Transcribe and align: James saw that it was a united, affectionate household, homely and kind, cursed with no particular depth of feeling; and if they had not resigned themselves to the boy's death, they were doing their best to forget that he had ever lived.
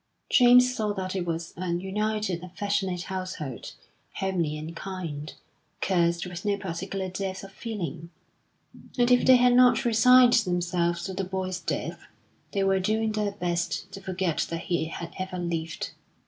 James 0.31 0.73
saw 0.75 0.93
that 0.93 1.15
it 1.15 1.27
was 1.27 1.53
a 1.55 1.69
united, 1.73 2.41
affectionate 2.43 3.03
household, 3.03 3.73
homely 4.15 4.57
and 4.57 4.75
kind, 4.75 5.35
cursed 5.79 6.25
with 6.25 6.43
no 6.43 6.57
particular 6.57 7.07
depth 7.07 7.43
of 7.43 7.51
feeling; 7.51 8.09
and 8.97 9.11
if 9.11 9.23
they 9.27 9.35
had 9.35 9.53
not 9.53 9.85
resigned 9.85 10.33
themselves 10.33 11.03
to 11.03 11.13
the 11.13 11.23
boy's 11.23 11.59
death, 11.59 11.99
they 12.51 12.63
were 12.63 12.79
doing 12.79 13.11
their 13.11 13.33
best 13.33 13.91
to 13.91 14.01
forget 14.01 14.39
that 14.49 14.61
he 14.61 14.85
had 14.85 15.13
ever 15.19 15.37
lived. 15.37 15.91